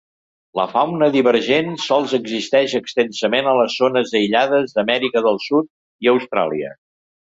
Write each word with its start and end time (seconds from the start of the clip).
La 0.59 0.63
fauna 0.69 1.09
divergent 1.15 1.69
sols 1.83 2.17
existeix 2.19 2.75
extensament 2.81 3.53
a 3.53 3.55
las 3.63 3.79
zones 3.85 4.17
aïllades 4.23 4.77
d'Amèrica 4.81 5.27
del 5.31 5.43
Sud 5.49 5.75
i 6.09 6.17
Austràlia. 6.19 6.79